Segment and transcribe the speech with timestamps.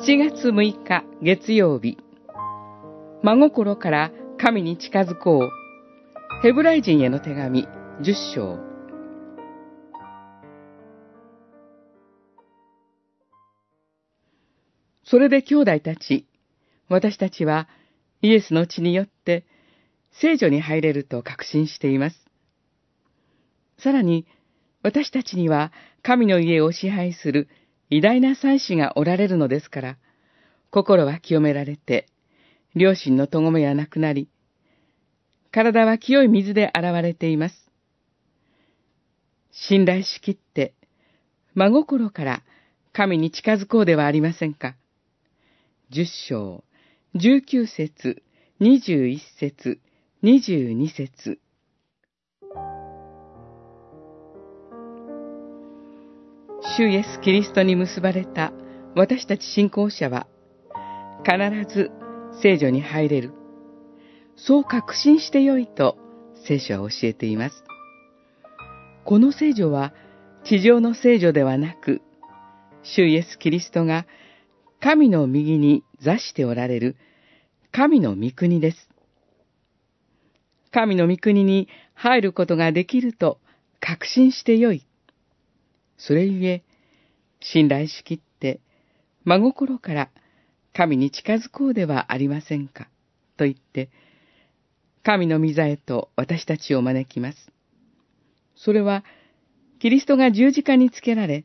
[0.00, 1.98] 7月6日月曜日。
[3.22, 5.50] 真心から神に近づこう。
[6.40, 7.66] ヘブライ人への手紙
[8.00, 8.58] 10章。
[15.04, 16.26] それで兄弟たち、
[16.88, 17.68] 私たちは
[18.22, 19.44] イエスの血によって
[20.12, 22.16] 聖女に入れると確信しています。
[23.78, 24.26] さらに、
[24.82, 25.72] 私たちには
[26.02, 27.48] 神の家を支配する
[27.90, 29.98] 偉大な祭司がおられるのですから、
[30.70, 32.06] 心は清められて、
[32.74, 34.28] 両親の咎めはなくなり、
[35.50, 37.54] 体は清い水で洗われています。
[39.50, 40.74] 信頼しきって、
[41.54, 42.42] 真心から
[42.92, 44.76] 神に近づこうではありませんか。
[45.90, 46.64] 十章、
[47.14, 48.22] 十九節、
[48.60, 49.80] 二十一節、
[50.22, 51.38] 二十二節。
[56.78, 58.52] 主イエス・キリストに結ばれた
[58.94, 60.28] 私たち信仰者は、
[61.24, 61.90] 必ず
[62.40, 63.32] 聖女に入れる。
[64.36, 65.98] そう確信してよいと
[66.46, 67.64] 聖書は教えています。
[69.04, 69.92] この聖女は
[70.44, 72.00] 地上の聖女ではなく、
[72.84, 74.06] 主イエス・キリストが
[74.80, 76.94] 神の右に座しておられる
[77.72, 78.88] 神の御国です。
[80.70, 83.40] 神の御国に入ることができると
[83.80, 84.86] 確信してよい。
[85.96, 86.62] それゆえ、
[87.40, 88.60] 信頼しきって、
[89.24, 90.10] 真心から
[90.72, 92.88] 神に近づこうではありませんか、
[93.36, 93.90] と言って、
[95.02, 97.50] 神の御座へと私たちを招きます。
[98.56, 99.04] それは、
[99.78, 101.44] キリストが十字架につけられ、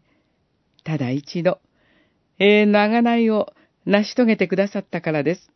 [0.83, 1.59] ただ一度、
[2.39, 3.53] 永遠の贖いを
[3.85, 5.51] 成し遂げてくださったからです。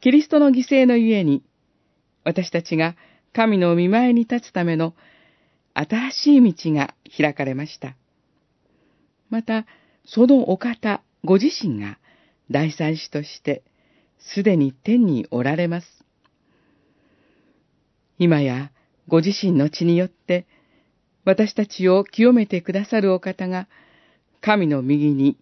[0.00, 1.42] キリストの犠牲のゆえに、
[2.24, 2.96] 私たちが
[3.32, 4.94] 神の見前に立つための
[5.74, 7.96] 新しい道が開かれました。
[9.30, 9.66] また、
[10.04, 11.98] そのお方、ご自身が
[12.50, 13.62] 大祭司として、
[14.18, 15.86] すでに天におられます。
[18.18, 18.70] 今や、
[19.08, 20.46] ご自身の血によって、
[21.24, 23.68] 私たちを清めてくださるお方が、
[24.40, 25.38] 神の右に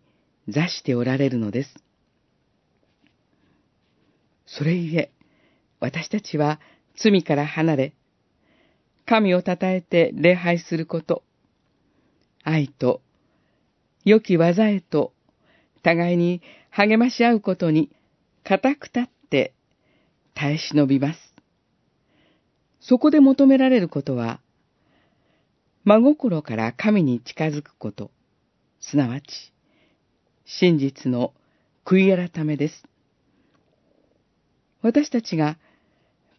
[0.49, 1.75] 座しておられるのです。
[4.47, 5.11] それゆえ、
[5.81, 6.61] 私たちは
[6.97, 7.95] 罪から離れ、
[9.07, 11.23] 神を称えて礼拝すること、
[12.45, 13.03] 愛と、
[14.05, 15.13] 良き技へと、
[15.83, 17.91] 互いに励まし合うことに、
[18.45, 19.55] 固く立って
[20.35, 21.19] 耐え忍びます。
[22.81, 24.41] そこで求められることは、
[25.85, 28.11] 真心から神に近づくこと、
[28.81, 29.27] すなわち、
[30.45, 31.33] 真実の
[31.85, 32.85] 悔い改めです。
[34.83, 35.59] 私たちが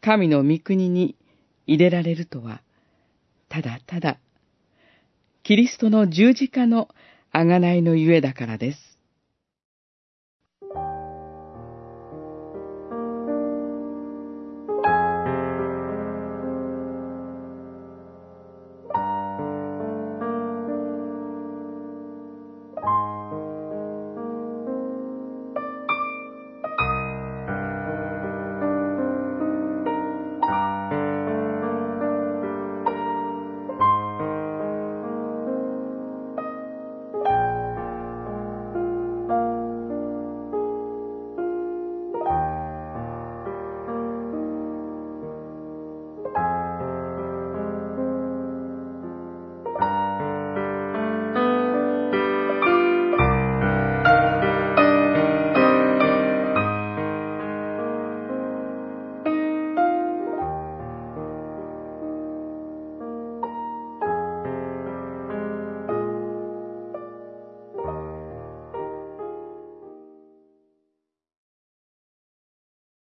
[0.02, 1.16] 神の御国に
[1.66, 2.62] 入れられるとは、
[3.48, 4.20] ただただ、
[5.44, 6.90] キリストの十字架の
[7.34, 8.93] 贖いのゆえだからです。